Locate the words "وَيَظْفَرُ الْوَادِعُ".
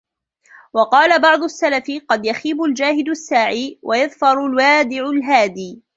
3.83-5.03